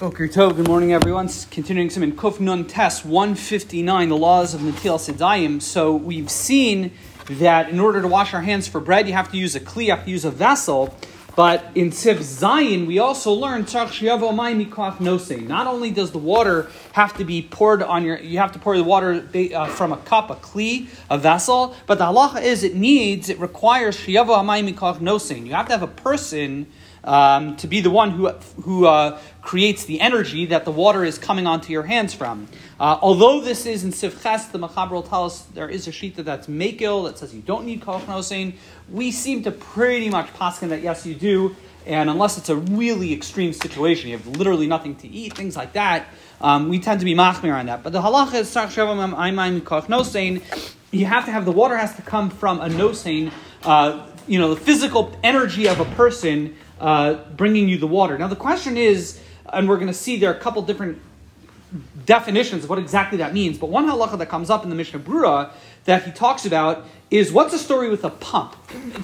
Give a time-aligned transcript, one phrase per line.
[0.00, 1.28] Boker Tov, good morning everyone.
[1.50, 5.60] Continuing some in Kuf Nun Tes 159, the laws of Netilas Yadayim.
[5.60, 6.92] So we've seen
[7.32, 9.84] that in order to wash our hands for bread, you have to use a kli,
[9.84, 10.96] you have to use a vessel.
[11.36, 13.66] But in Siv Zayin, we also learn
[15.46, 18.78] Not only does the water have to be poured on your, you have to pour
[18.78, 22.74] the water uh, from a cup, a kli, a vessel, but the halacha is it
[22.74, 24.08] needs, it requires.
[24.08, 24.32] You have to
[25.68, 26.66] have a person
[27.04, 28.28] um, to be the one who,
[28.62, 32.48] who uh, creates the energy that the water is coming onto your hands from.
[32.78, 36.24] Uh, although this is in Sivches, the Machaber will tell us there is a shita
[36.24, 38.54] that's Makil that says you don't need koach nosein.
[38.90, 41.56] We seem to pretty much paskin that yes, you do.
[41.86, 45.72] And unless it's a really extreme situation, you have literally nothing to eat, things like
[45.72, 46.08] that,
[46.40, 47.82] um, we tend to be machmir on that.
[47.82, 50.42] But the halacha is nosein.
[50.90, 53.32] You have to have the water has to come from a nosein,
[53.62, 58.18] uh, you know, the physical energy of a person uh, bringing you the water.
[58.18, 59.20] Now, the question is,
[59.52, 61.00] and we're going to see there are a couple different
[62.04, 64.98] definitions of what exactly that means, but one halacha that comes up in the Mishnah
[64.98, 65.50] Brura
[65.84, 68.54] that he talks about is what's the story with a pump?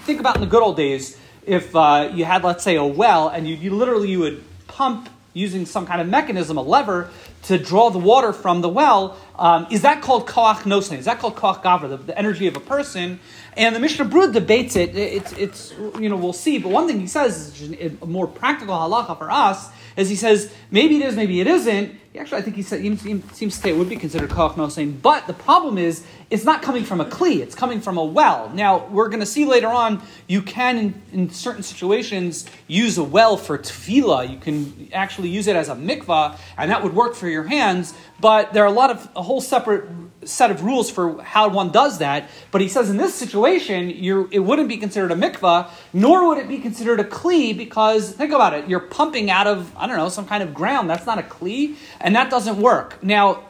[0.05, 3.29] Think about in the good old days if uh, you had, let's say, a well,
[3.29, 7.11] and you, you literally you would pump using some kind of mechanism, a lever,
[7.43, 9.19] to draw the water from the well.
[9.39, 10.97] Um, is that called koach nosen?
[10.99, 13.21] Is that called koach gavra, the, the, energy of a person?
[13.55, 14.97] And the Mishnah Brura debates it.
[14.97, 16.59] It's, it's, you know, we'll see.
[16.59, 20.53] But one thing he says is a more practical halacha for us is he says
[20.71, 21.95] maybe it is, maybe it isn't.
[22.19, 25.01] Actually, I think he, said, he seems to say it would be considered koach nosein.
[25.01, 28.51] But the problem is, it's not coming from a kli; it's coming from a well.
[28.55, 30.03] Now we're going to see later on.
[30.27, 34.31] You can, in, in, certain situations, use a well for tefillah.
[34.31, 37.95] You can actually use it as a mikvah, and that would work for your hands.
[38.21, 39.85] But there are a lot of a whole separate
[40.27, 42.29] set of rules for how one does that.
[42.51, 46.49] But he says in this situation, it wouldn't be considered a mikvah, nor would it
[46.49, 50.09] be considered a kli, because think about it, you're pumping out of I don't know
[50.09, 50.91] some kind of ground.
[50.91, 53.03] That's not a kli, and that doesn't work.
[53.03, 53.45] Now,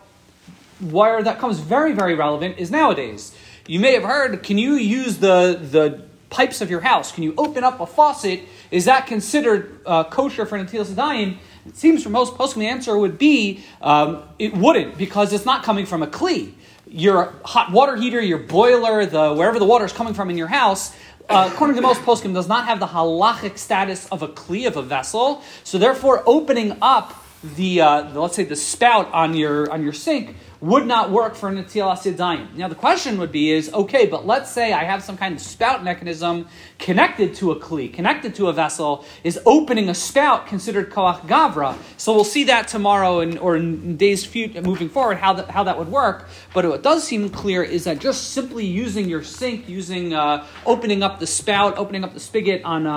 [0.81, 3.35] where that comes very very relevant is nowadays.
[3.67, 7.13] You may have heard, can you use the the pipes of your house?
[7.13, 8.41] Can you open up a faucet?
[8.71, 11.37] Is that considered uh, kosher for Netilas Yadayim?
[11.67, 15.65] It seems for most poskim the answer would be um, it wouldn't because it's not
[15.65, 16.53] coming from a kli
[16.89, 20.47] your hot water heater, your boiler, the wherever the water is coming from in your
[20.47, 20.95] house,
[21.29, 24.77] uh, according to most poskim, does not have the halachic status of a kli of
[24.77, 25.43] a vessel.
[25.65, 29.93] So therefore, opening up the, uh, the let's say the spout on your on your
[29.93, 32.55] sink would not work for Netilas Yadayim.
[32.55, 35.41] Now the question would be is, okay, but let's say I have some kind of
[35.41, 40.91] spout mechanism connected to a kli, connected to a vessel, is opening a spout considered
[40.91, 41.77] koach gavra?
[41.97, 45.79] So we'll see that tomorrow and, or in days moving forward how, that how that
[45.79, 46.29] would work.
[46.55, 51.03] But what does seem clear is that just simply using your sink, using uh, opening
[51.03, 52.91] up the spout, opening up the spigot on, a,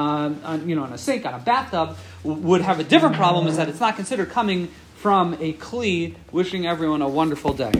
[0.45, 3.57] on, you know, on a sink, on a bathtub, would have a different problem is
[3.57, 4.69] that it's not considered coming
[5.01, 7.71] from a Kli, wishing everyone a wonderful day.